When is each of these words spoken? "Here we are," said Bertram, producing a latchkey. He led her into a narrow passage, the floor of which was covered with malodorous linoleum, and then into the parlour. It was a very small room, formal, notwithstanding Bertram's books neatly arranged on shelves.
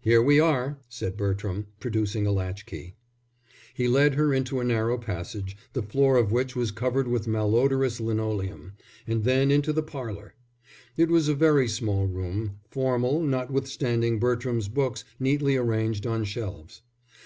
"Here 0.00 0.22
we 0.22 0.40
are," 0.40 0.78
said 0.88 1.18
Bertram, 1.18 1.66
producing 1.78 2.26
a 2.26 2.32
latchkey. 2.32 2.96
He 3.74 3.86
led 3.86 4.14
her 4.14 4.32
into 4.32 4.60
a 4.60 4.64
narrow 4.64 4.96
passage, 4.96 5.58
the 5.74 5.82
floor 5.82 6.16
of 6.16 6.32
which 6.32 6.56
was 6.56 6.70
covered 6.70 7.06
with 7.06 7.28
malodorous 7.28 8.00
linoleum, 8.00 8.72
and 9.06 9.24
then 9.24 9.50
into 9.50 9.74
the 9.74 9.82
parlour. 9.82 10.32
It 10.96 11.10
was 11.10 11.28
a 11.28 11.34
very 11.34 11.68
small 11.68 12.06
room, 12.06 12.60
formal, 12.70 13.20
notwithstanding 13.20 14.18
Bertram's 14.18 14.68
books 14.70 15.04
neatly 15.20 15.58
arranged 15.58 16.06
on 16.06 16.24
shelves. 16.24 16.80